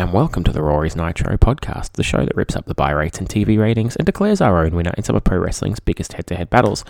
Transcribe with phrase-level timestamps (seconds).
[0.00, 3.18] And welcome to the Rory's Nitro podcast, the show that rips up the buy rates
[3.18, 6.26] and TV ratings and declares our own winner in some of pro wrestling's biggest head
[6.28, 6.86] to head battles.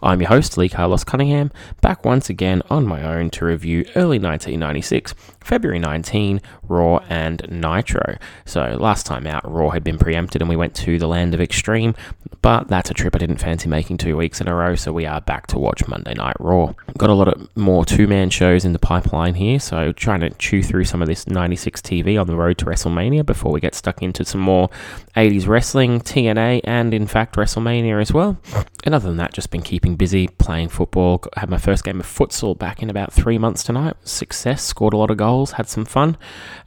[0.00, 4.20] I'm your host, Lee Carlos Cunningham, back once again on my own to review early
[4.20, 8.16] 1996, February 19, Raw and Nitro.
[8.44, 11.40] So, last time out, Raw had been preempted and we went to the land of
[11.40, 11.96] extreme,
[12.42, 15.06] but that's a trip I didn't fancy making two weeks in a row, so we
[15.06, 16.74] are back to watch Monday Night Raw.
[16.98, 20.30] Got a lot of more two man shows in the pipeline here, so trying to
[20.30, 23.74] chew through some of this 96 TV on the road to WrestleMania before we get
[23.74, 24.68] stuck into some more
[25.16, 28.38] 80s wrestling, TNA, and in fact WrestleMania as well.
[28.84, 31.22] And other than that, just been keeping busy playing football.
[31.36, 33.96] Had my first game of futsal back in about three months tonight.
[34.04, 36.16] Success, scored a lot of goals, had some fun,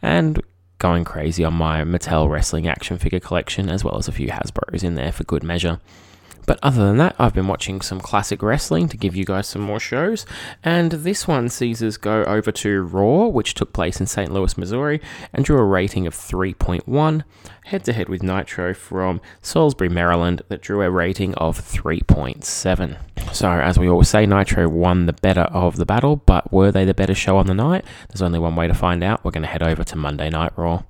[0.01, 0.41] and
[0.79, 4.83] going crazy on my Mattel wrestling action figure collection, as well as a few Hasbro's
[4.83, 5.79] in there for good measure.
[6.45, 9.61] But other than that, I've been watching some classic wrestling to give you guys some
[9.61, 10.25] more shows.
[10.63, 14.31] And this one sees us go over to Raw, which took place in St.
[14.31, 15.01] Louis, Missouri,
[15.33, 17.23] and drew a rating of 3.1,
[17.65, 22.97] head to head with Nitro from Salisbury, Maryland, that drew a rating of 3.7.
[23.33, 26.85] So, as we always say, Nitro won the better of the battle, but were they
[26.85, 27.85] the better show on the night?
[28.09, 29.23] There's only one way to find out.
[29.23, 30.83] We're going to head over to Monday Night Raw.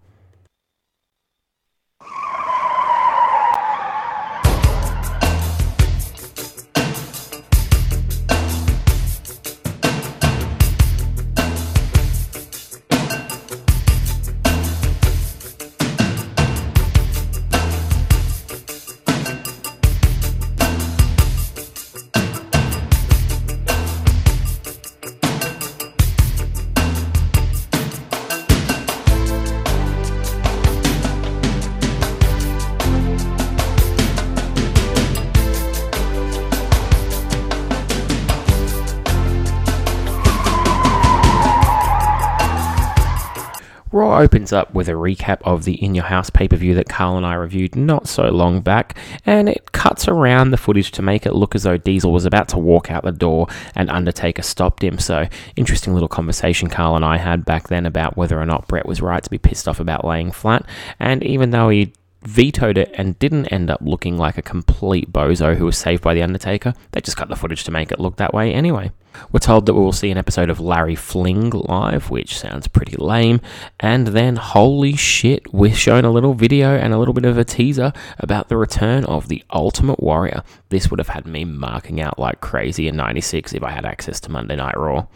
[44.16, 47.18] Opens up with a recap of the In Your House pay per view that Carl
[47.18, 51.26] and I reviewed not so long back, and it cuts around the footage to make
[51.26, 54.84] it look as though Diesel was about to walk out the door and Undertaker stopped
[54.84, 54.98] him.
[55.00, 58.86] So, interesting little conversation Carl and I had back then about whether or not Bret
[58.86, 60.66] was right to be pissed off about laying flat,
[61.00, 61.94] and even though he
[62.26, 66.14] vetoed it and didn't end up looking like a complete bozo who was saved by
[66.14, 66.74] The Undertaker.
[66.92, 68.92] They just cut the footage to make it look that way anyway.
[69.32, 72.96] We're told that we will see an episode of Larry Fling live, which sounds pretty
[72.98, 73.42] lame.
[73.80, 77.44] And then, holy shit, we're shown a little video and a little bit of a
[77.44, 80.44] teaser about the return of the Ultimate Warrior.
[80.70, 84.20] This would have had me marking out like crazy in 96 if I had access
[84.22, 85.08] to Monday Night Raw.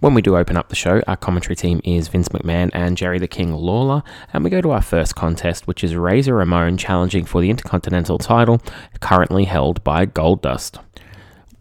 [0.00, 3.18] When we do open up the show, our commentary team is Vince McMahon and Jerry
[3.18, 7.24] the King Lawler, and we go to our first contest, which is Razor Ramon challenging
[7.24, 8.60] for the Intercontinental title,
[9.00, 10.83] currently held by Goldust.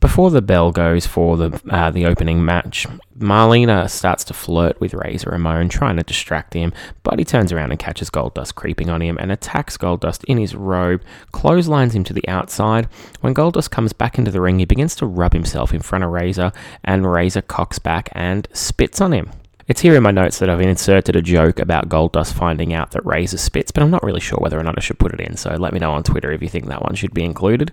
[0.04, 2.86] Before the bell goes for the uh, the opening match,
[3.18, 7.72] Marlena starts to flirt with Razor Ramon, trying to distract him, but he turns around
[7.72, 12.14] and catches Goldust creeping on him and attacks Goldust in his robe, clotheslines him to
[12.14, 12.90] the outside.
[13.22, 16.10] When Goldust comes back into the ring, he begins to rub himself in front of
[16.10, 16.52] Razor,
[16.84, 19.32] and Razor cocks back and spits on him.
[19.66, 23.06] It's here in my notes that I've inserted a joke about Goldust finding out that
[23.06, 25.38] Razor spits, but I'm not really sure whether or not I should put it in,
[25.38, 27.72] so let me know on Twitter if you think that one should be included.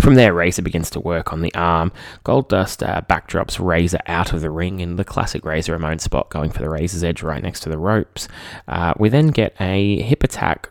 [0.00, 1.90] From there, Razor begins to work on the arm.
[2.24, 6.50] Goldust uh, backdrops Razor out of the ring in the classic Razor Ramon spot, going
[6.50, 8.28] for the Razor's edge right next to the ropes.
[8.68, 10.70] Uh, we then get a hip attack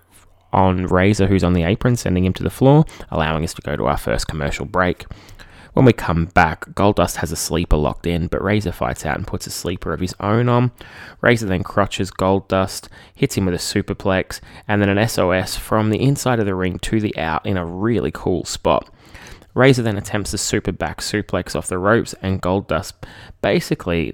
[0.53, 3.75] on Razor, who's on the apron, sending him to the floor, allowing us to go
[3.75, 5.05] to our first commercial break.
[5.73, 9.25] When we come back, Goldust has a sleeper locked in, but Razor fights out and
[9.25, 10.71] puts a sleeper of his own on.
[11.21, 15.99] Razor then crotches Goldust, hits him with a superplex, and then an SOS from the
[15.99, 18.87] inside of the ring to the out in a really cool spot.
[19.55, 22.93] Razor then attempts a super back suplex off the ropes, and Goldust
[23.41, 24.13] basically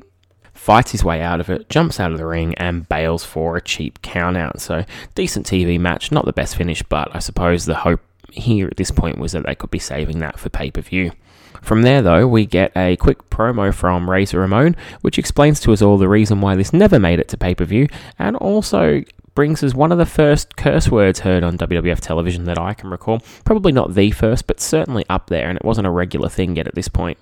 [0.54, 3.62] fights his way out of it, jumps out of the ring, and bails for a
[3.62, 4.62] cheap countout.
[4.62, 8.01] So, decent TV match, not the best finish, but I suppose the hope
[8.31, 11.12] here at this point was that they could be saving that for pay per view.
[11.61, 15.81] From there, though, we get a quick promo from Razor Ramon, which explains to us
[15.81, 19.03] all the reason why this never made it to pay per view, and also
[19.35, 22.89] brings us one of the first curse words heard on WWF television that I can
[22.89, 23.21] recall.
[23.45, 26.67] Probably not the first, but certainly up there, and it wasn't a regular thing yet
[26.67, 27.17] at this point.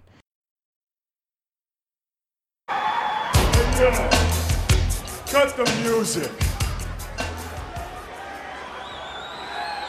[5.27, 6.31] Cut the music.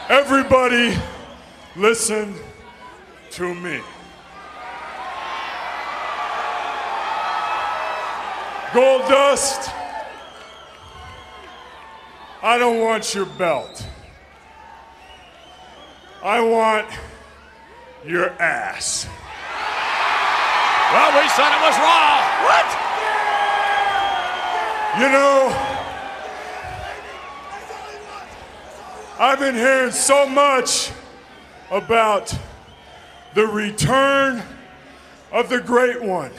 [0.09, 0.95] Everybody,
[1.75, 2.35] listen
[3.31, 3.79] to me.
[8.71, 9.73] Goldust,
[12.43, 13.85] I don't want your belt.
[16.23, 16.87] I want
[18.05, 19.07] your ass.
[20.91, 22.19] Well, we said it was Raw.
[22.45, 22.89] What?
[24.99, 25.79] You know,
[29.19, 30.91] I've been hearing so much
[31.71, 32.33] about
[33.33, 34.43] the return
[35.31, 36.31] of the great one.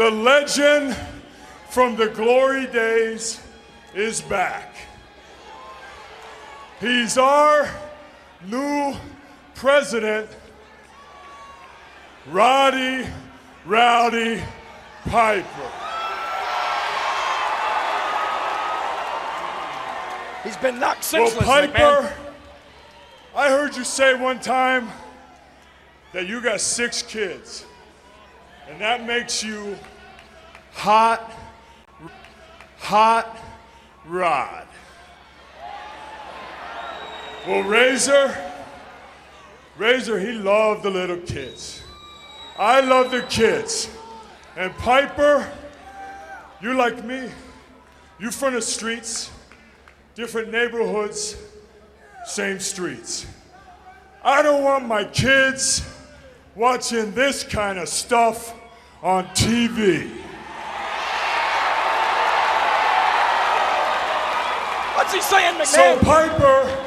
[0.00, 0.96] The legend
[1.68, 3.38] from the glory days
[3.94, 4.74] is back.
[6.80, 7.68] He's our
[8.46, 8.96] new
[9.54, 10.30] president,
[12.30, 13.06] Roddy
[13.66, 14.42] Rowdy
[15.04, 15.70] Piper.
[20.42, 21.46] He's been knocked senseless.
[21.46, 22.12] Well, Piper, McMahon.
[23.36, 24.88] I heard you say one time
[26.14, 27.66] that you got six kids,
[28.70, 29.76] and that makes you
[30.72, 31.32] hot,
[32.78, 33.36] hot
[34.06, 34.68] rod.
[37.46, 38.36] Well, Razor,
[39.76, 41.82] Razor, he loved the little kids.
[42.56, 43.90] I love the kids.
[44.56, 45.50] And Piper,
[46.60, 47.28] you like me.
[48.20, 49.30] You from the streets,
[50.14, 51.36] different neighborhoods,
[52.24, 53.26] same streets.
[54.22, 55.82] I don't want my kids
[56.54, 58.54] watching this kind of stuff
[59.02, 60.10] on TV.
[64.94, 65.66] What's he saying, McMahon?
[65.66, 65.98] So?
[66.00, 66.86] Piper,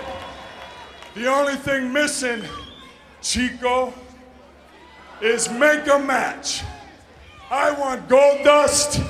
[1.16, 2.44] the only thing missing,
[3.22, 3.94] Chico,
[5.22, 6.64] is make a match.
[7.50, 9.04] I want Goldust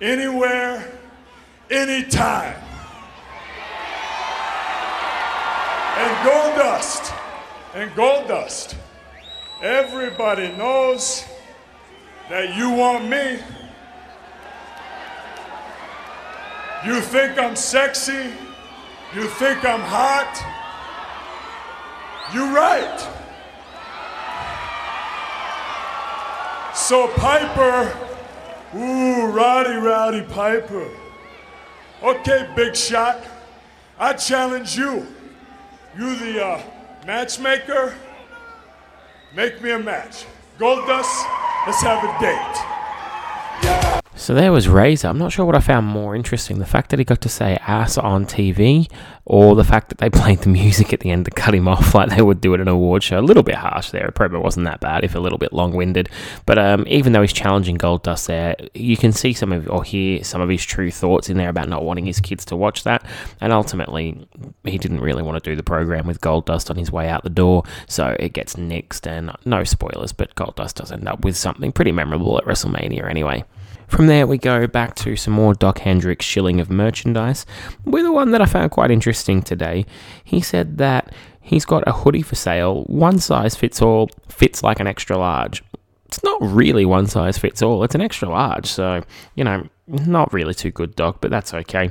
[0.00, 0.98] anywhere,
[1.70, 2.56] anytime.
[5.96, 7.14] And Goldust,
[7.74, 8.74] and Goldust.
[9.62, 11.24] Everybody knows
[12.30, 13.40] that you want me.
[16.86, 18.30] You think I'm sexy?
[19.14, 20.38] You think I'm hot?
[22.32, 23.00] You're right.
[26.72, 27.98] So, Piper,
[28.76, 30.88] ooh, Roddy Rowdy Piper.
[32.00, 33.24] Okay, big shot.
[33.98, 35.04] I challenge you.
[35.98, 36.62] You, the uh,
[37.04, 37.92] matchmaker,
[39.34, 40.26] make me a match.
[40.58, 42.79] Goldust, let's have a date.
[44.20, 45.08] So there was Razor.
[45.08, 47.56] I'm not sure what I found more interesting the fact that he got to say
[47.66, 48.86] ass on TV,
[49.24, 51.94] or the fact that they played the music at the end to cut him off
[51.94, 53.18] like they would do at an award show.
[53.18, 54.06] A little bit harsh there.
[54.06, 56.10] It probably wasn't that bad, if a little bit long winded.
[56.44, 60.22] But um, even though he's challenging Goldust there, you can see some of, or hear
[60.22, 63.02] some of his true thoughts in there about not wanting his kids to watch that.
[63.40, 64.28] And ultimately,
[64.64, 67.30] he didn't really want to do the program with Goldust on his way out the
[67.30, 69.06] door, so it gets nixed.
[69.06, 73.44] And no spoilers, but Goldust does end up with something pretty memorable at WrestleMania anyway.
[73.90, 77.44] From there, we go back to some more Dok Hendrix shilling of merchandise,
[77.84, 79.84] with the one that I found quite interesting today.
[80.22, 84.78] He said that he's got a hoodie for sale, one size fits all, fits like
[84.78, 85.64] an extra large.
[86.10, 89.04] It's not really one size fits all, it's an extra large, so,
[89.36, 91.90] you know, not really too good, Dok, but that's okay.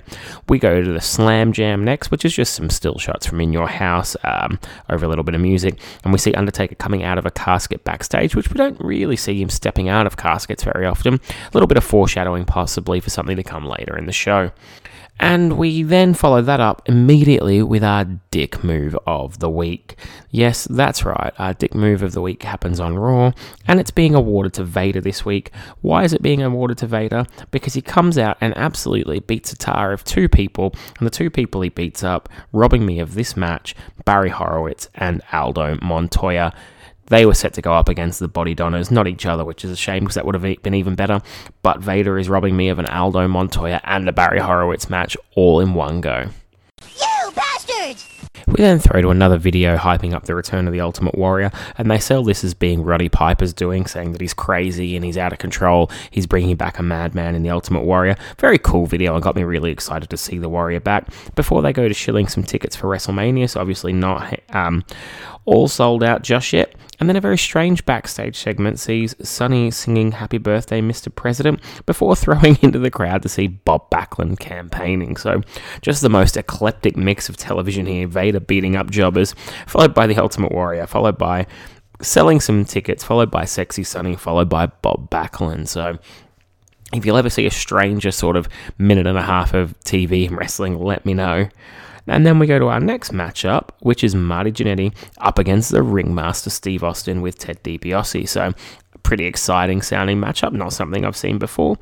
[0.50, 3.54] We go to the Slam Jam next, which is just some still shots from in
[3.54, 5.80] your house um, over a little bit of music.
[6.04, 9.42] And we see Undertaker coming out of a casket backstage, which we don't really see
[9.42, 11.14] him stepping out of caskets very often.
[11.14, 14.52] A little bit of foreshadowing, possibly, for something to come later in the show.
[15.22, 19.98] And we then follow that up immediately with our dick move of the week.
[20.32, 23.34] Yes, that's right, our dick move of the week happens on Raw,
[23.68, 25.52] and it's being awarded to Vader this week.
[25.82, 27.26] Why is it being awarded to Vader?
[27.52, 31.30] Because he comes out and absolutely beats a tar of two people, and the two
[31.30, 36.54] people he beats up, robbing me of this match, Barry Horowitz and Aldo Montoya.
[37.10, 39.76] They were set to go up against the Bodydonnas, not each other, which is a
[39.76, 41.22] shame because that would have been even better.
[41.62, 45.60] But Vader is robbing me of an Aldo Montoya and a Barry Horowitz match all
[45.60, 46.30] in one go.
[46.82, 48.08] You bastards!
[48.48, 51.90] We then throw to another video hyping up the return of the Ultimate Warrior, and
[51.90, 55.34] they sell this as being Roddy Piper's doing, saying that he's crazy and he's out
[55.34, 55.92] of control.
[56.10, 58.16] He's bringing back a madman in the Ultimate Warrior.
[58.40, 61.10] Very cool video and got me really excited to see the Warrior back.
[61.36, 64.84] Before they go to shilling some tickets for WrestleMania, so obviously not um,
[65.46, 66.76] all sold out just yet.
[67.00, 71.14] And then a very strange backstage segment sees Sunny singing Happy Birthday, Mr.
[71.14, 75.16] President, before throwing into the crowd to see Bob Backlund campaigning.
[75.16, 75.42] So,
[75.82, 79.34] just the most eclectic mix of television here Vader beating up jobbers,
[79.66, 81.48] followed by the Ultimate Warrior, followed by
[82.02, 85.70] selling some tickets, followed by Sexy Sunny, followed by Bob Backlund.
[85.70, 86.00] So,
[86.92, 90.38] if you'll ever see a stranger sort of minute and a half of TV and
[90.38, 91.48] wrestling, let me know.
[92.10, 95.84] And then we go to our next matchup, which is Marty Jannetty up against the
[95.84, 98.28] ringmaster Steve Austin with Ted DiBiase.
[98.28, 98.54] So
[99.04, 101.78] pretty exciting sounding matchup, not something I've seen before.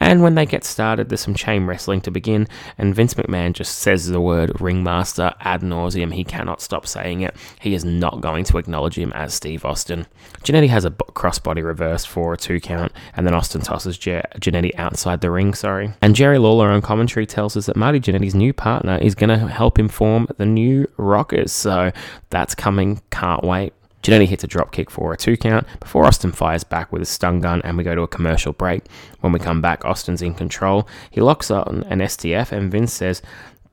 [0.00, 3.78] And when they get started, there's some chain wrestling to begin, and Vince McMahon just
[3.78, 6.12] says the word ringmaster ad nauseum.
[6.12, 7.36] He cannot stop saying it.
[7.60, 10.06] He is not going to acknowledge him as Steve Austin.
[10.44, 15.20] Jannetty has a crossbody reverse for a two count, and then Austin tosses Jannetty outside
[15.20, 15.92] the ring, sorry.
[16.02, 19.48] And Jerry Lawler on commentary tells us that Marty Jannetty's new partner is going to
[19.48, 21.92] help him form the new Rockers, so
[22.30, 23.00] that's coming.
[23.10, 23.72] Can't wait.
[24.06, 27.04] Jannetty hits a drop kick for a two count before Austin fires back with a
[27.04, 28.84] stun gun and we go to a commercial break.
[29.18, 30.86] When we come back, Austin's in control.
[31.10, 33.20] He locks on an STF and Vince says,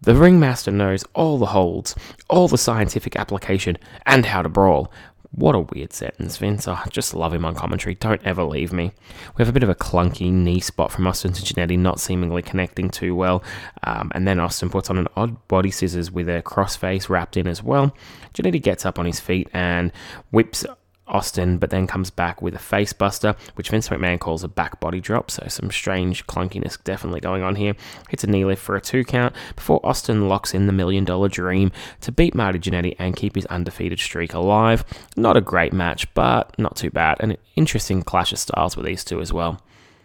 [0.02, 1.94] the ringmaster knows all the holds,
[2.32, 4.92] all the scientific application, and how to brawl.
[5.36, 6.68] What a weird sentence, Vince.
[6.68, 7.96] Oh, I just love him on commentary.
[7.96, 8.92] Don't ever leave me.
[9.36, 12.44] We have a bit of a clunky knee spot from Austin to Jannetty, not seemingly
[12.44, 13.44] connecting too well.
[13.84, 17.48] Um, and then Austin puts on an odd body scissors with a crossface wrapped in
[17.48, 17.96] as well.
[18.36, 19.92] Jannetty gets up on his feet and
[20.30, 20.66] whips
[21.14, 25.00] Austin, but then comes back with a facebuster, which Vince McMahon calls a back body
[25.00, 25.30] drop.
[25.30, 27.76] So some strange clunkiness definitely going on here.
[28.10, 31.30] Hits a knee lift for a two count before Austin locks in the million dollar
[31.30, 34.84] dream to beat Marty Jannetty and keep his undefeated streak alive.
[35.16, 37.18] Not a great match, but not too bad.
[37.20, 39.62] An interesting clash of styles with these two as well.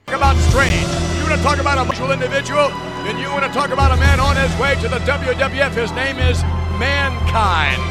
[0.06, 0.72] Talk about strange.
[0.72, 2.68] You want to talk about a mutual individual?
[3.04, 5.72] Then you want to talk about a man on his way to the WWF.
[5.72, 6.42] His name is
[6.78, 7.82] Mankind.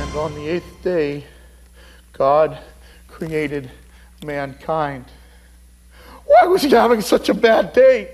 [0.00, 1.24] And on the eighth day,
[2.16, 2.58] God
[3.08, 3.70] created
[4.24, 5.04] mankind.
[6.24, 8.10] Why was he having such a bad day?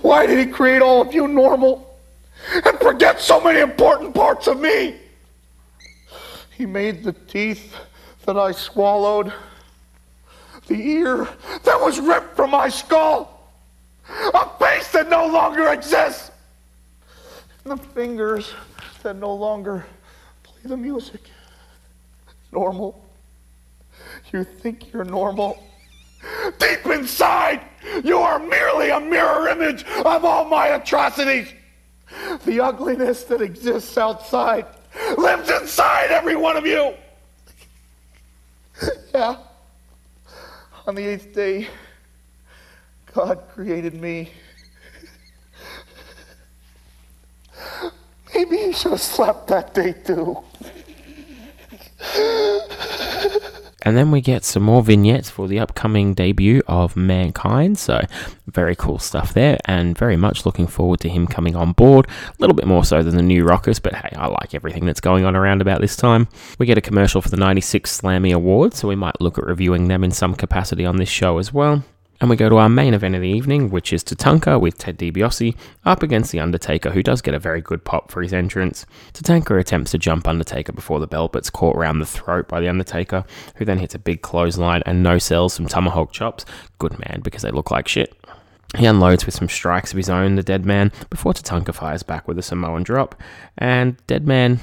[0.00, 1.98] Why did he create all of you normal
[2.52, 4.96] and forget so many important parts of me?
[6.50, 7.74] He made the teeth
[8.26, 9.32] that I swallowed,
[10.66, 11.28] the ear
[11.64, 13.52] that was ripped from my skull,
[14.08, 16.30] a face that no longer exists,
[17.64, 18.52] and the fingers
[19.02, 19.86] that no longer
[20.42, 21.22] play the music
[22.54, 23.04] normal.
[24.32, 25.62] You think you're normal.
[26.58, 27.60] Deep inside,
[28.02, 31.52] you are merely a mirror image of all my atrocities.
[32.44, 34.66] The ugliness that exists outside
[35.18, 36.94] lives inside every one of you.
[39.14, 39.36] yeah.
[40.86, 41.68] On the eighth day,
[43.12, 44.30] God created me.
[48.34, 50.42] Maybe he should have slept that day too.
[53.84, 57.78] And then we get some more vignettes for the upcoming debut of Mankind.
[57.78, 58.00] So,
[58.46, 62.06] very cool stuff there, and very much looking forward to him coming on board.
[62.08, 65.00] A little bit more so than the new Rockers, but hey, I like everything that's
[65.00, 66.28] going on around about this time.
[66.58, 69.88] We get a commercial for the 96 Slammy Awards, so we might look at reviewing
[69.88, 71.84] them in some capacity on this show as well.
[72.20, 74.98] And we go to our main event of the evening, which is Tatanka with Ted
[74.98, 78.86] DiBiase up against The Undertaker, who does get a very good pop for his entrance.
[79.12, 82.68] Tatanka attempts to jump Undertaker before the bell, but's caught around the throat by The
[82.68, 83.24] Undertaker,
[83.56, 86.44] who then hits a big clothesline and no sells some tomahawk chops.
[86.78, 88.16] Good man, because they look like shit.
[88.76, 92.26] He unloads with some strikes of his own, the dead man, before Tatanka fires back
[92.26, 93.14] with a Samoan drop.
[93.56, 94.60] And Dead Man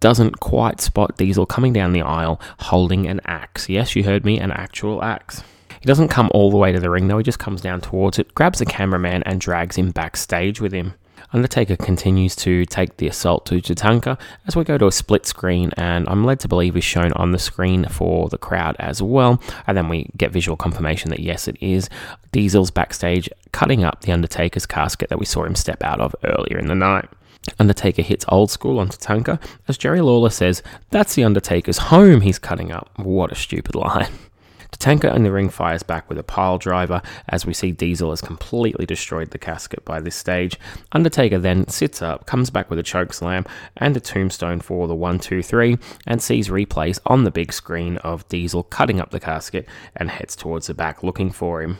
[0.00, 3.68] doesn't quite spot Diesel coming down the aisle holding an axe.
[3.68, 5.42] Yes, you heard me, an actual axe.
[5.80, 8.18] He doesn't come all the way to the ring though, he just comes down towards
[8.18, 10.94] it, grabs the cameraman, and drags him backstage with him.
[11.32, 15.70] Undertaker continues to take the assault to Tatanka as we go to a split screen,
[15.76, 19.40] and I'm led to believe is shown on the screen for the crowd as well.
[19.66, 21.88] And then we get visual confirmation that yes, it is
[22.32, 26.58] Diesel's backstage cutting up the Undertaker's casket that we saw him step out of earlier
[26.58, 27.08] in the night.
[27.58, 32.38] Undertaker hits old school on Tatanka as Jerry Lawler says, That's the Undertaker's home he's
[32.38, 32.90] cutting up.
[32.96, 34.08] What a stupid line.
[34.80, 38.22] Tatanka in the ring fires back with a pile driver as we see Diesel has
[38.22, 40.58] completely destroyed the casket by this stage.
[40.92, 43.44] Undertaker then sits up, comes back with a choke slam
[43.76, 47.98] and a tombstone for the 1 2 3 and sees replays on the big screen
[47.98, 51.76] of Diesel cutting up the casket and heads towards the back looking for him.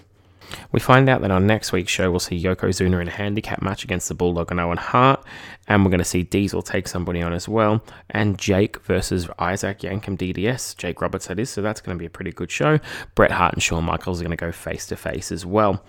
[0.72, 3.84] We find out that on next week's show, we'll see Yokozuna in a handicap match
[3.84, 5.24] against the Bulldog and Owen Hart,
[5.68, 9.80] and we're going to see Diesel take somebody on as well, and Jake versus Isaac
[9.80, 12.78] Yankem DDS, Jake Roberts that is, so that's going to be a pretty good show.
[13.14, 15.84] Bret Hart and Shawn Michaels are going to go face to face as well.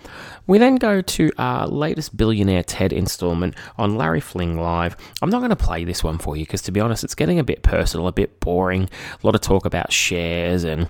[0.46, 4.96] We then go to our latest Billionaire Ted installment on Larry Fling Live.
[5.20, 7.38] I'm not going to play this one for you because, to be honest, it's getting
[7.38, 8.84] a bit personal, a bit boring.
[8.84, 10.88] A lot of talk about shares and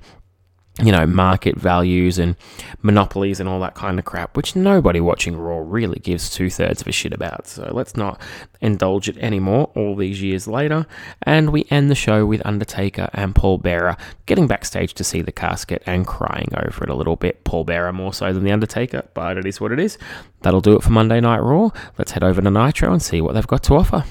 [0.81, 2.35] you know, market values and
[2.81, 6.81] monopolies and all that kind of crap, which nobody watching Raw really gives two thirds
[6.81, 7.47] of a shit about.
[7.47, 8.19] So let's not
[8.63, 10.87] indulge it anymore all these years later.
[11.23, 15.31] And we end the show with Undertaker and Paul Bearer getting backstage to see the
[15.31, 17.45] casket and crying over it a little bit.
[17.45, 19.99] Paul Bearer more so than The Undertaker, but it is what it is.
[20.41, 21.69] That'll do it for Monday Night Raw.
[21.99, 24.05] Let's head over to Nitro and see what they've got to offer.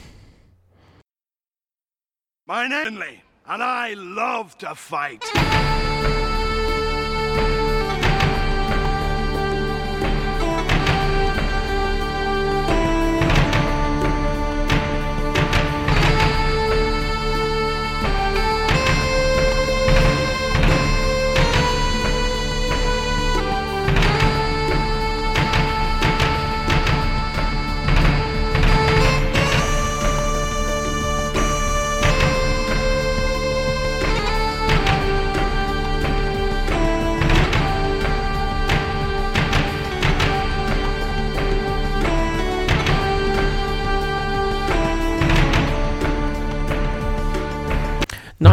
[2.46, 5.26] My name is and I love to fight.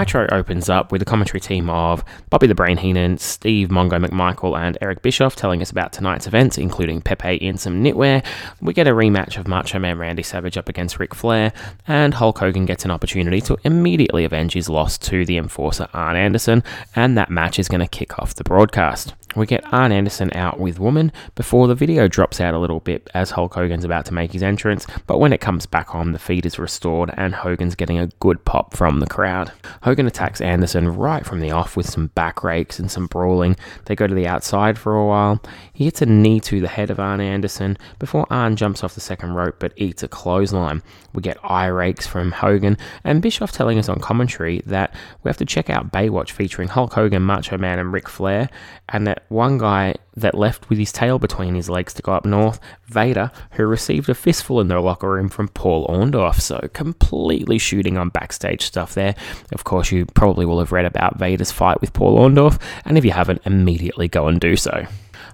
[0.09, 4.59] Nitro opens up with a commentary team of Bobby the Brain Heenan, Steve Mongo McMichael,
[4.59, 8.25] and Eric Bischoff telling us about tonight's events, including Pepe in some knitwear.
[8.63, 11.53] We get a rematch of Macho Man Randy Savage up against Ric Flair,
[11.87, 16.17] and Hulk Hogan gets an opportunity to immediately avenge his loss to the enforcer Arn
[16.17, 16.65] Anderson,
[16.97, 19.13] and that match is going to kick off the broadcast.
[19.39, 23.09] We get Arn Anderson out with Woman before the video drops out a little bit
[23.15, 26.19] as Hulk Hogan's about to make his entrance, but when it comes back on, the
[26.19, 29.53] feed is restored and Hogan's getting a good pop from the crowd.
[29.85, 33.57] Hogan attacks Anderson right from the off with some back rakes and some brawling.
[33.85, 35.41] They go to the outside for a while.
[35.73, 39.01] He hits a knee to the head of Arn Anderson before Arn jumps off the
[39.01, 40.83] second rope but eats a clothesline.
[41.19, 44.95] We get eye rakes from Hogan and Bischoff telling us on commentary that
[45.25, 48.49] we have to check out Baywatch featuring Hulk Hogan, Macho Man, and Ric Flair,
[48.89, 52.25] and that one guy that left with his tail between his legs to go up
[52.25, 56.41] north, Vader, who received a fistful in the locker room from Paul Orndorff.
[56.41, 59.17] So completely shooting on backstage stuff there.
[59.51, 63.05] Of course, you probably will have read about Vader's fight with Paul Orndorff, and if
[63.05, 64.87] you haven't, immediately go and do so.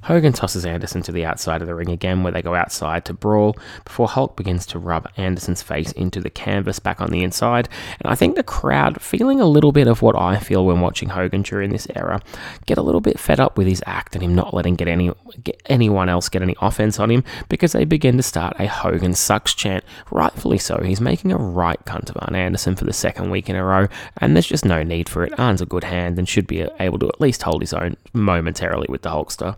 [0.02, 3.14] Hogan tosses Anderson to the outside of the ring again, where they go outside to
[3.14, 7.68] brawl, before Hulk begins to rub Anderson's face into the canvas back on the inside.
[8.00, 11.10] And I think the crowd, feeling a little bit of what I feel when watching
[11.10, 12.20] Hogan during this era,
[12.66, 15.10] get a little bit fed up with his act and him not letting get any
[15.42, 19.14] get anyone else get any offense on him because they begin to start a Hogan
[19.14, 19.85] sucks chant.
[20.11, 20.80] Rightfully so.
[20.85, 23.88] He's making a right cunt of Arn Anderson for the second week in a row,
[24.18, 25.38] and there's just no need for it.
[25.38, 28.87] Arn's a good hand and should be able to at least hold his own momentarily
[28.88, 29.56] with the Hulkster.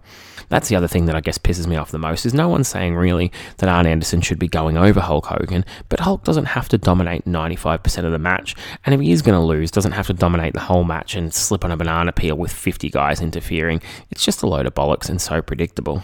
[0.49, 2.69] That's the other thing that I guess pisses me off the most is no one's
[2.69, 6.69] saying really that Arn Anderson should be going over Hulk Hogan, but Hulk doesn't have
[6.71, 8.55] to dominate 95% of the match,
[8.85, 11.33] and if he is going to lose, doesn't have to dominate the whole match and
[11.33, 13.81] slip on a banana peel with 50 guys interfering.
[14.11, 16.03] It's just a load of bollocks and so predictable.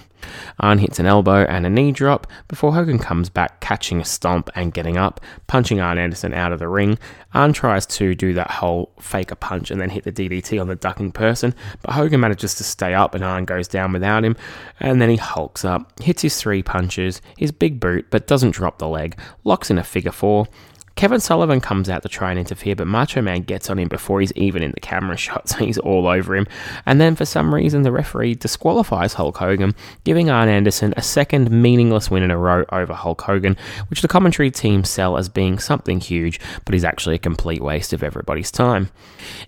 [0.61, 4.51] Arn hits an elbow and a knee drop before Hogan comes back, catching a stomp
[4.55, 6.99] and getting up, punching Arn Anderson out of the ring.
[7.35, 10.69] Arn tries to do that whole fake a punch and then hit the DDT on
[10.69, 14.37] the ducking person, but Hogan manages to stay up and Arn goes down without him,
[14.81, 18.79] and then he hulks up, hits his three punches, his big boot, but doesn't drop
[18.79, 20.47] the leg, locks in a figure four,
[20.95, 24.21] Kevin Sullivan comes out to try and interfere, but Macho Man gets on him before
[24.21, 26.47] he's even in the camera shot, so he's all over him.
[26.87, 29.75] And then for some reason, the referee disqualifies Hulk Hogan,
[30.05, 33.57] giving Arn Anderson a second meaningless win in a row over Hulk Hogan,
[33.89, 37.93] which the commentary team sell as being something huge, but is actually a complete waste
[37.93, 38.91] of everybody's time.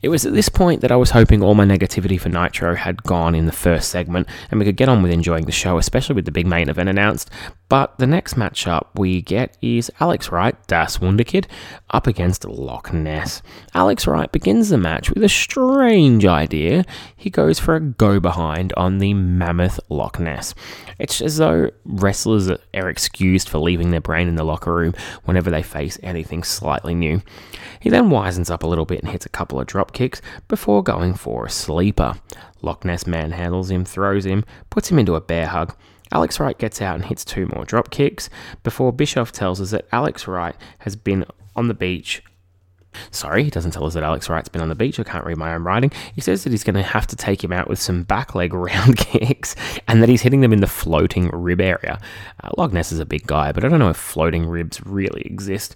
[0.03, 3.03] It was at this point that I was hoping all my negativity for Nitro had
[3.03, 6.15] gone in the first segment, and we could get on with enjoying the show, especially
[6.15, 7.31] with the big main event announced.
[7.69, 11.47] But the next matchup we get is Alex Wright, Das Wunderkind,
[11.91, 13.43] up against Loch Ness.
[13.73, 16.85] Alex Wright begins the match with a strange idea.
[17.17, 20.55] He goes for a go behind on the mammoth Loch Ness.
[20.99, 25.51] It's as though wrestlers are excused for leaving their brain in the locker room whenever
[25.51, 27.23] they face anything slightly new.
[27.81, 30.83] He then wisens up a little bit and hits a couple of drop kicks before
[30.83, 32.15] going for a sleeper.
[32.61, 35.75] Loch Ness manhandles him, throws him, puts him into a bear hug.
[36.15, 38.31] Alex Wright gets out and hits two more drop kicks
[38.63, 41.25] before Bischoff tells us that Alex Wright has been
[41.57, 42.23] on the beach.
[43.11, 45.01] Sorry, he doesn't tell us that Alex Wright's been on the beach.
[45.01, 45.91] I can't read my own writing.
[46.15, 48.55] He says that he's going to have to take him out with some back leg
[48.55, 49.57] round kicks
[49.89, 52.01] and that he's hitting them in the floating rib area.
[52.43, 55.23] Uh, Loch Ness is a big guy, but I don't know if floating ribs really
[55.23, 55.75] exist.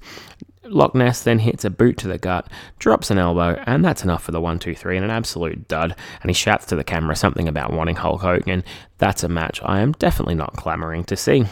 [0.70, 4.22] Loch Ness then hits a boot to the gut, drops an elbow, and that's enough
[4.22, 5.94] for the 1 2 3 and an absolute dud.
[6.22, 8.64] And he shouts to the camera something about wanting Hulk Hogan.
[8.98, 11.46] That's a match I am definitely not clamoring to see.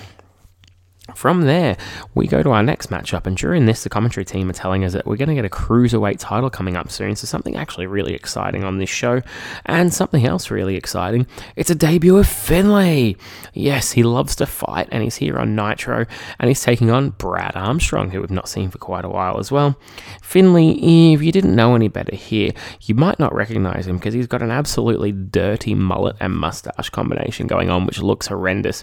[1.15, 1.77] From there,
[2.15, 4.93] we go to our next matchup, and during this, the commentary team are telling us
[4.93, 7.15] that we're going to get a cruiserweight title coming up soon.
[7.15, 9.23] So, something actually really exciting on this show,
[9.65, 11.27] and something else really exciting.
[11.55, 13.17] It's a debut of Finlay.
[13.55, 16.07] Yes, he loves to fight, and he's here on Nitro,
[16.41, 19.53] and he's taking on Brad Armstrong, who we've not seen for quite a while as
[19.53, 19.79] well.
[20.23, 20.71] Finlay,
[21.15, 24.43] if you didn't know any better here, you might not recognize him because he's got
[24.43, 28.83] an absolutely dirty mullet and mustache combination going on, which looks horrendous.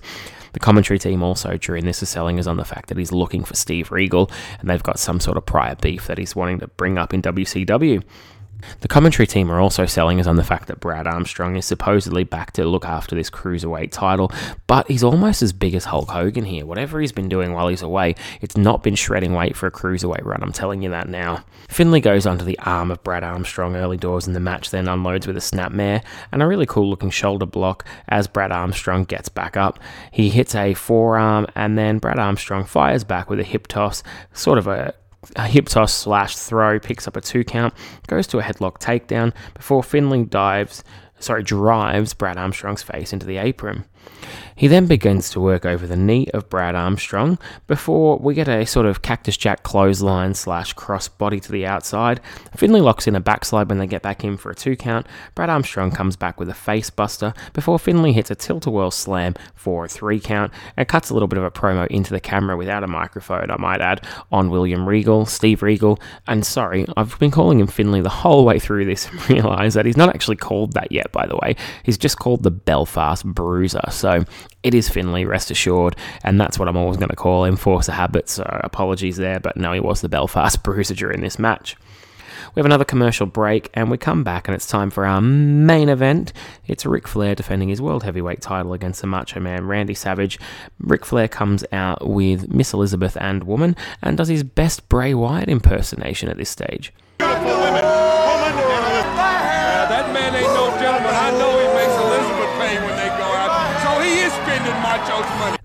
[0.53, 3.43] The commentary team also during this is selling us on the fact that he's looking
[3.43, 6.67] for Steve Regal and they've got some sort of prior beef that he's wanting to
[6.67, 8.03] bring up in WCW.
[8.82, 12.23] The commentary team are also selling us on the fact that Brad Armstrong is supposedly
[12.23, 14.32] back to look after this cruiserweight title,
[14.67, 16.65] but he's almost as big as Hulk Hogan here.
[16.65, 20.26] Whatever he's been doing while he's away, it's not been shredding weight for a cruiserweight
[20.26, 21.43] run, I'm telling you that now.
[21.69, 25.28] Finlay goes onto the arm of Brad Armstrong early doors in the match, then unloads
[25.28, 29.58] with a snapmare and a really cool looking shoulder block as Brad Armstrong gets back
[29.58, 29.80] up.
[30.12, 34.58] He hits a forearm and then Brad Armstrong fires back with a hip toss, sort
[34.58, 34.93] of a
[35.36, 37.73] a hip toss slash throw, picks up a two count,
[38.07, 40.83] goes to a headlock takedown before Finlay dives
[41.23, 43.86] sorry, drives Brad Armstrong's face into the apron.
[44.55, 48.65] He then begins to work over the knee of Brad Armstrong before we get a
[48.65, 52.21] sort of Cactus Jack clothesline slash cross body to the outside.
[52.55, 55.07] Finlay locks in a backslide when they get back in for a two count.
[55.35, 58.91] Brad Armstrong comes back with a face buster before Finlay hits a tilt a whirl
[58.91, 62.19] slam for a three count and cuts a little bit of a promo into the
[62.19, 65.99] camera without a microphone, I might add, on William Regal, Steve Regal.
[66.27, 69.97] And sorry, I've been calling him Finlay the whole way through this and that he's
[69.97, 71.55] not actually called that yet, by the way.
[71.83, 73.81] He's just called the Belfast Bruiser.
[73.93, 74.25] So
[74.63, 77.89] it is Finlay, rest assured, and that's what I'm always going to call him, force
[77.89, 77.95] of
[78.63, 81.75] apologies there, but no, he was the Belfast Bruiser during this match.
[82.56, 85.89] We have another commercial break, and we come back, and it's time for our main
[85.89, 86.34] event.
[86.67, 90.39] It's Ric Flair defending his World Heavyweight title against the Macho Man Randy Savage.
[90.79, 95.49] Ric Flair comes out with Miss Elizabeth and Woman, and does his best Bray Wyatt
[95.49, 96.93] impersonation at this stage.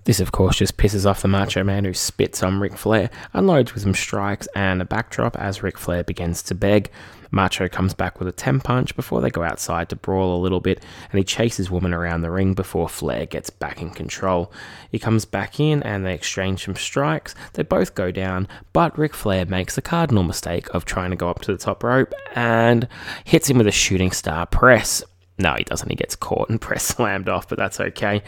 [0.09, 3.75] This, of course, just pisses off the Macho Man who spits on Ric Flair, unloads
[3.75, 6.89] with some strikes and a backdrop as Ric Flair begins to beg.
[7.29, 10.61] Macho comes back with a 10 punch before they go outside to brawl a little
[10.61, 14.51] bit, and he chases Woman around the ring before Flair gets back in control.
[14.91, 17.35] He comes back in and they exchange some strikes.
[17.53, 21.29] They both go down, but Ric Flair makes the cardinal mistake of trying to go
[21.29, 22.87] up to the top rope and
[23.25, 25.03] hits him with a shooting star press.
[25.39, 25.89] No, he doesn't.
[25.89, 28.21] He gets caught and press slammed off, but that's okay.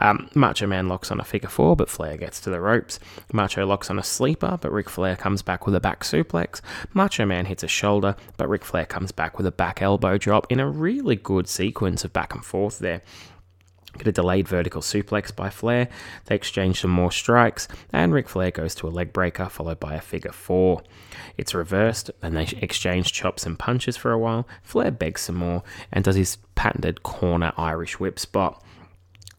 [0.00, 3.00] Um, Macho Man locks on a figure four, but Flair gets to the ropes.
[3.32, 6.60] Macho locks on a sleeper, but Ric Flair comes back with a back suplex.
[6.92, 10.46] Macho Man hits a shoulder, but Ric Flair comes back with a back elbow drop
[10.50, 13.02] in a really good sequence of back and forth there.
[13.96, 15.88] Get a delayed vertical suplex by Flair.
[16.26, 19.94] They exchange some more strikes, and Ric Flair goes to a leg breaker, followed by
[19.94, 20.82] a figure four.
[21.36, 24.46] It's reversed, and they exchange chops and punches for a while.
[24.62, 28.62] Flair begs some more and does his patented corner Irish whip spot.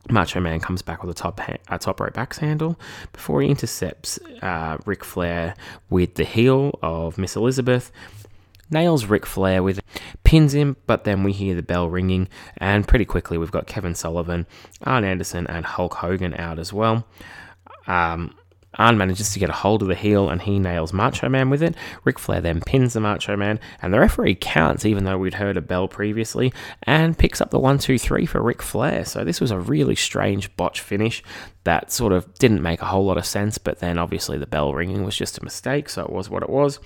[0.10, 2.80] Macho Man comes back with a top ha- a top rope axe handle
[3.14, 5.54] before he intercepts uh, Ric Flair
[5.90, 7.92] with the heel of Miss Elizabeth
[8.70, 9.80] nails Ric Flair with
[10.24, 12.28] pins him, but then we hear the bell ringing,
[12.58, 14.46] and pretty quickly we've got Kevin Sullivan,
[14.84, 17.08] Arn Anderson, and Hulk Hogan out as well.
[17.88, 18.36] Um,
[18.78, 21.64] Arn manages to get a hold of the heel and he nails Macho Man with
[21.64, 21.76] it.
[22.04, 25.58] Ric Flair then pins the Macho Man, and the referee counts, even though we'd heard
[25.58, 26.54] a bell previously,
[26.84, 29.04] and picks up the 1 2 3 for Ric Flair.
[29.06, 31.24] So this was a really strange botch finish
[31.64, 34.74] that sort of didn't make a whole lot of sense, but then obviously the bell
[34.74, 36.80] ringing was just a mistake, so it was what it was.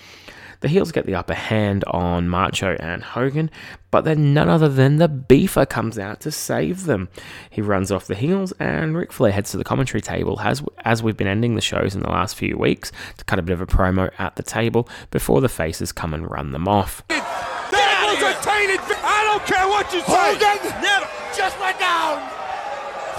[0.63, 3.51] The heels get the upper hand on Macho and Hogan,
[3.91, 7.09] but then none other than the Beefer comes out to save them.
[7.49, 11.03] He runs off the heels, and Ric Flair heads to the commentary table, as, as
[11.03, 13.59] we've been ending the shows in the last few weeks, to cut a bit of
[13.59, 17.03] a promo at the table before the faces come and run them off.
[17.09, 18.79] That was a tainted.
[19.03, 20.15] I don't care what you say.
[20.15, 22.23] Hogan never just went down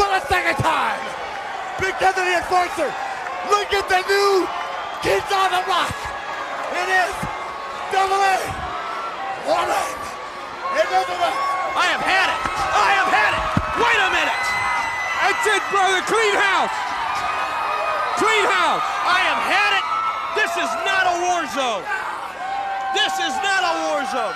[0.01, 0.97] for the second time.
[1.77, 2.89] Big Ted the enforcer.
[3.53, 4.49] Look at the new
[5.05, 5.93] kids on the block.
[6.73, 7.34] It is
[7.95, 8.35] double A.
[9.47, 9.87] Woman.
[10.75, 11.37] Elizabeth.
[11.79, 12.41] I have had it.
[12.75, 13.43] I have had it.
[13.79, 14.45] Wait a minute.
[15.23, 16.03] That's it, brother.
[16.11, 16.75] Clean house.
[18.19, 18.83] Clean house.
[19.07, 19.87] I have had it.
[20.35, 21.87] This is not a war zone.
[22.99, 24.35] This is not a war zone.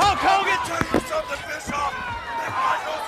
[0.00, 0.60] Hulk Hogan.
[0.64, 1.92] Tell you something, Bischoff.
[1.92, 3.06] Nick Michaels,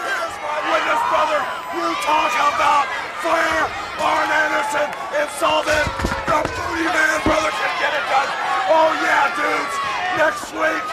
[0.00, 1.40] here's my witness, brother.
[1.76, 2.88] You talk about
[3.20, 3.64] fire,
[4.00, 4.88] Arn Anderson,
[5.20, 5.84] and Sullivan.
[6.24, 8.49] The Booty Man brother can get it done.
[8.70, 9.74] Oh yeah, dudes.
[10.14, 10.84] Next week,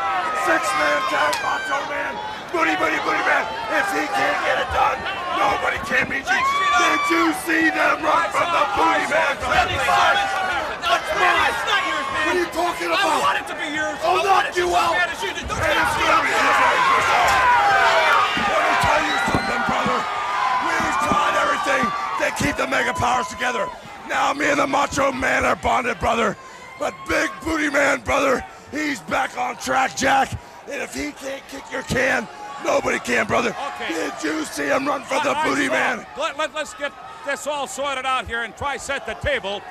[0.49, 2.13] six-man tag Macho Man.
[2.49, 3.45] Booty, booty, booty man.
[3.69, 4.97] If he can't get it done,
[5.37, 6.41] nobody can beat you.
[6.41, 9.29] Did you see them run from the Booty Man?
[9.37, 11.37] That's mine.
[11.53, 12.25] It's not yours, man.
[12.25, 13.13] What are you talking about?
[13.13, 13.97] I want it to be yours.
[14.01, 14.97] Oh, I knock want it to you out.
[14.97, 15.45] as bad as you did.
[15.45, 16.33] Don't And it's gonna be.
[18.41, 19.97] Let me tell you something, brother.
[20.65, 23.69] We've tried everything to keep the mega powers together.
[24.09, 26.33] Now me and the Macho Man are bonded, brother.
[26.79, 30.31] But Big Booty Man, brother, he's back on track, Jack.
[30.69, 32.27] And if he can't kick your can,
[32.63, 33.55] nobody can, brother.
[33.75, 33.93] Okay.
[33.93, 35.73] Did you see him run for the I- I Booty saw.
[35.73, 36.05] Man?
[36.17, 36.91] Let, let, us get
[37.25, 39.61] this all sorted out here and try set the table.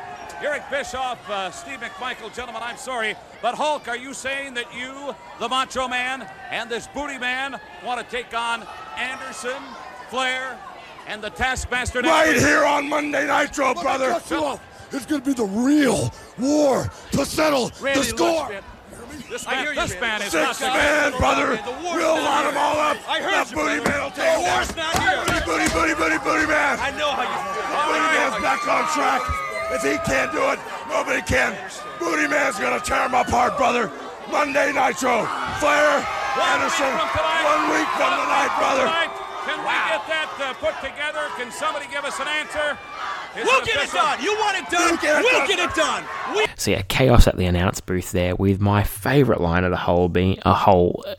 [0.43, 5.15] Eric Bischoff, uh, Steve McMichael, gentlemen, I'm sorry, but Hulk, are you saying that you,
[5.39, 8.63] the Macho Man, and this Booty Man want to take on
[8.99, 9.63] Anderson,
[10.11, 10.59] Flair,
[11.07, 14.11] and the Taskmaster Right here on Monday Nitro, brother.
[14.11, 14.61] cut you.
[14.93, 18.49] It's gonna be the real war to settle Randy the score.
[18.49, 18.65] Lutz,
[19.29, 21.59] This man, this man is Six man, brother.
[21.83, 22.97] We'll not line them all up.
[23.09, 24.43] I heard the you, booty man will take them.
[24.47, 25.19] war's not here.
[25.27, 26.79] Booty, booty, booty, booty, booty man.
[26.79, 27.67] I know how you feel.
[27.67, 29.23] The booty man's back on track.
[29.75, 31.59] If he can't do it, nobody can.
[31.99, 33.91] Booty man's gonna tear him apart, brother.
[34.31, 35.27] Monday Nitro.
[35.59, 36.03] Flair,
[36.39, 37.43] One Anderson, week from tonight.
[37.51, 38.87] one week from tonight, brother.
[38.87, 39.13] Tonight.
[39.47, 41.31] Can we get that uh, put together?
[41.39, 42.75] Can somebody give us an answer?
[43.37, 44.23] Is We'll get it done.
[44.23, 44.91] You want it done?
[44.95, 45.49] You get it We'll done.
[45.49, 46.05] get it done.
[46.37, 49.77] We So yeah, chaos at the announce booth there, with my favourite line of the
[49.77, 51.15] whole being a whole uh,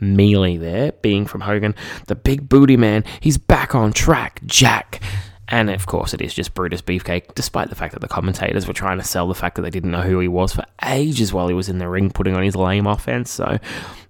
[0.00, 1.74] melee there being from Hogan,
[2.06, 3.04] the big booty man.
[3.20, 5.00] He's back on track, Jack.
[5.50, 8.74] And of course, it is just Brutus Beefcake, despite the fact that the commentators were
[8.74, 11.48] trying to sell the fact that they didn't know who he was for ages while
[11.48, 13.30] he was in the ring putting on his lame offense.
[13.30, 13.58] So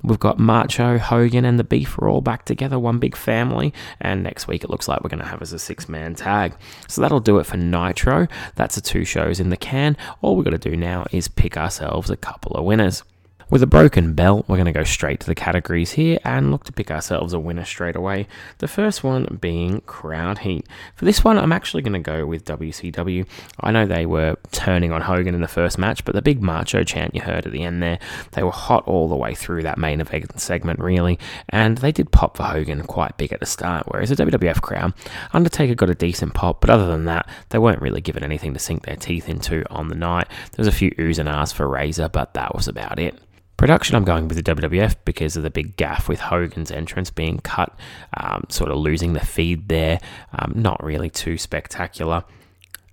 [0.03, 3.73] we've got Macho, Hogan, and the Beef are all back together, one big family.
[4.01, 6.55] And next week, it looks like we're going to have as a six man tag.
[6.87, 8.29] So that'll do it for Nitro.
[8.55, 9.97] That's the two shows in the can.
[10.23, 13.03] All we've got to do now is pick ourselves a couple of winners.
[13.51, 16.65] With a broken belt, we're going to go straight to the categories here and look
[16.65, 18.27] to pick ourselves a winner straight away.
[18.59, 20.67] The first one being Crowd Heat.
[20.97, 23.27] For this one, I'm actually going to go with WCW.
[23.61, 26.85] I know they were turning on Hogan in the first match, but the big macho
[26.85, 27.99] chant you heard at the end there,
[28.33, 32.13] they were hot all the way through that main event segment, really, and they did
[32.13, 34.93] pop for Hogan quite big at the start, whereas the WWF crowd,
[35.33, 38.61] Undertaker got a decent pop, but other than that, they weren't really given anything to
[38.61, 40.29] sink their teeth into on the night.
[40.53, 43.19] There was a few oohs and ahs for Razor, but that was about it.
[43.59, 47.39] Production, I'm going with the WWF because of the big gaff with Hogan's entrance being
[47.39, 47.77] cut,
[48.17, 49.99] um, sort of losing the feed there.
[50.33, 52.23] Um, not really too spectacular.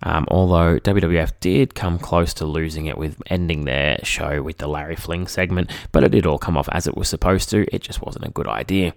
[0.02, 4.68] Um, although WWF did come close to losing it with ending their show with the
[4.68, 7.68] Larry Fling segment, but it did all come off as it was supposed to.
[7.74, 8.96] It just wasn't a good idea.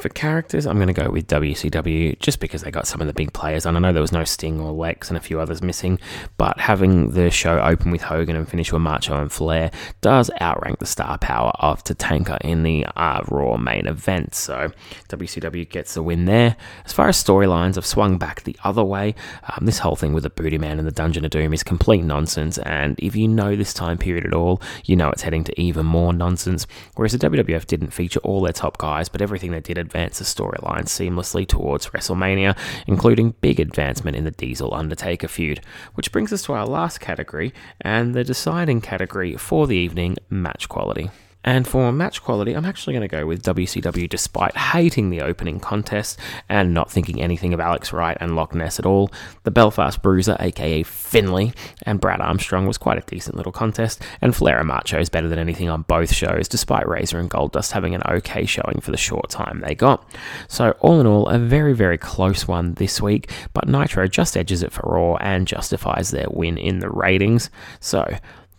[0.00, 3.12] For characters, I'm going to go with WCW just because they got some of the
[3.12, 3.66] big players.
[3.66, 6.00] And I know there was no Sting or Lex and a few others missing,
[6.38, 10.78] but having the show open with Hogan and finish with Macho and Flair does outrank
[10.78, 14.34] the star power of Tatanka in the uh, Raw main event.
[14.34, 14.72] So
[15.10, 16.56] WCW gets the win there.
[16.86, 19.14] As far as storylines, I've swung back the other way.
[19.50, 22.04] Um, this whole thing with the Booty Man and the Dungeon of Doom is complete
[22.04, 22.56] nonsense.
[22.56, 25.84] And if you know this time period at all, you know it's heading to even
[25.84, 26.66] more nonsense.
[26.94, 30.24] Whereas the WWF didn't feature all their top guys, but everything they did advance the
[30.24, 35.60] storyline seamlessly towards WrestleMania, including big advancement in the Diesel Undertaker feud.
[35.94, 40.68] Which brings us to our last category, and the deciding category for the evening match
[40.68, 41.10] quality.
[41.42, 45.58] And for match quality, I'm actually going to go with WCW despite hating the opening
[45.58, 49.10] contest and not thinking anything of Alex Wright and Loch Ness at all.
[49.44, 51.52] The Belfast Bruiser, aka Finlay,
[51.84, 55.28] and Brad Armstrong was quite a decent little contest, and Flair and Macho is better
[55.28, 58.96] than anything on both shows, despite Razor and Goldust having an okay showing for the
[58.96, 60.06] short time they got.
[60.48, 64.62] So, all in all, a very, very close one this week, but Nitro just edges
[64.62, 67.50] it for Raw and justifies their win in the ratings.
[67.80, 68.06] So,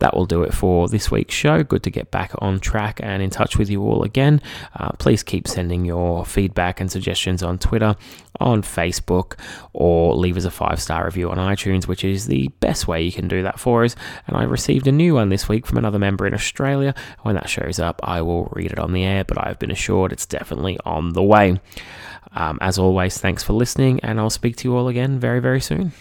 [0.01, 1.63] that will do it for this week's show.
[1.63, 4.41] Good to get back on track and in touch with you all again.
[4.75, 7.95] Uh, please keep sending your feedback and suggestions on Twitter,
[8.39, 9.39] on Facebook,
[9.73, 13.11] or leave us a five star review on iTunes, which is the best way you
[13.11, 13.95] can do that for us.
[14.27, 16.95] And I received a new one this week from another member in Australia.
[17.21, 20.11] When that shows up, I will read it on the air, but I've been assured
[20.11, 21.59] it's definitely on the way.
[22.33, 25.61] Um, as always, thanks for listening, and I'll speak to you all again very, very
[25.61, 25.91] soon.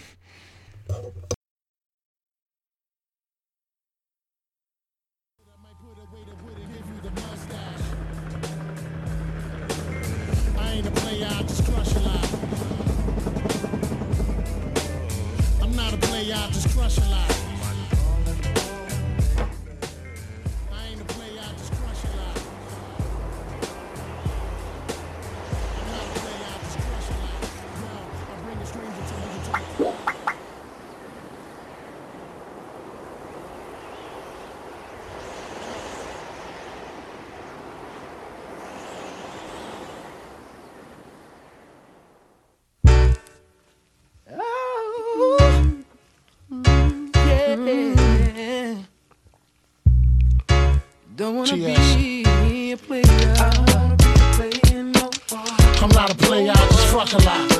[51.21, 51.95] Don't wanna Cheers.
[51.95, 53.03] be a player.
[53.05, 55.83] I don't wanna be a player no more.
[55.83, 57.50] I'm not a player, I just fuck a lot.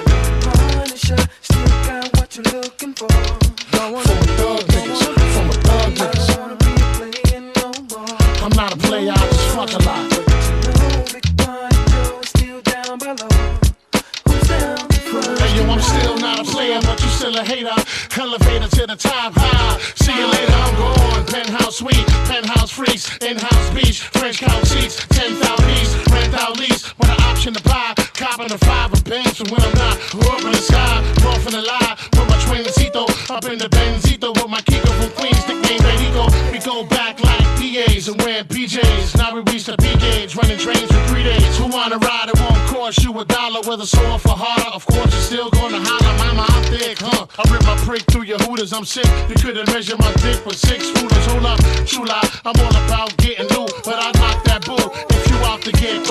[38.08, 39.16] And wearing PJs.
[39.16, 41.58] Now we reach the P gauge, running trains for three days.
[41.60, 42.30] Who wanna ride?
[42.30, 44.72] It won't cost you a dollar, whether sore for harder.
[44.74, 47.28] Of course, you're still gonna holler, mama, I'm thick, huh?
[47.38, 49.06] I rip my prick through your hooters, I'm sick.
[49.30, 51.26] You couldn't measure my dick with six rulers.
[51.30, 55.38] Hold up, chula, I'm all about getting loot, but I knock that bull if you
[55.46, 56.08] out to get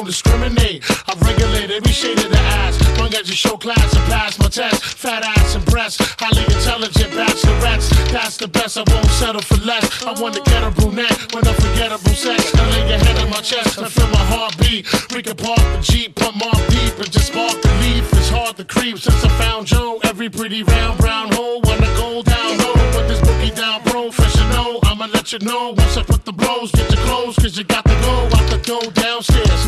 [0.00, 0.82] don't discriminate.
[1.08, 2.74] I regulate every shade of the ass.
[2.98, 4.82] Long as you show class and pass my test.
[4.96, 7.88] Fat ass and breasts, highly intelligent bachelorettes.
[8.10, 9.84] That's the best, I won't settle for less.
[10.02, 12.54] I want to get a brunette with unforgettable sex.
[12.54, 14.86] I lay your head on my chest and feel my heartbeat.
[15.12, 18.08] We can park the Jeep, put more deep, and just spark the leaf.
[18.14, 20.00] It's hard to creep since I found Joe.
[20.04, 22.74] Every pretty round brown hole, wanna go down low.
[22.96, 23.82] Put this boogie down,
[24.50, 24.80] know.
[24.84, 26.70] I'ma let you know once I put the blows.
[26.72, 29.59] Get your clothes, cause you got to go out the door downstairs.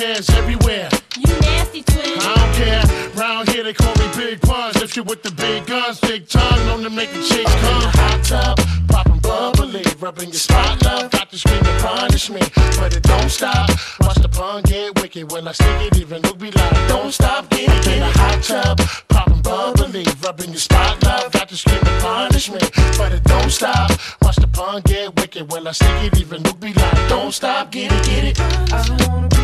[0.00, 0.88] Hairs everywhere.
[1.18, 2.00] You nasty twin.
[2.20, 3.20] I don't care.
[3.20, 4.80] Round here they call me Big Puns.
[4.80, 7.74] If you with the big guns, big tongue, known to make the chicks come.
[7.74, 8.58] In the Hot tub,
[8.88, 11.10] popping bubbly, rubbing your spot, love.
[11.10, 12.40] Got to scream and punish me,
[12.78, 13.68] but it don't stop.
[14.00, 15.98] Watch the pun get wicked when I stick it.
[15.98, 20.48] Even Luke be like, don't stop, get it in a hot tub, popping bubbly, rubbing
[20.48, 21.30] your spot, love.
[21.32, 22.60] Got to scream and punish me,
[22.96, 23.90] but it don't stop.
[24.22, 26.20] Watch the pun get wicked when I stick it.
[26.20, 28.40] Even Luke be like, don't stop, get it, get it.
[28.72, 29.39] I wanna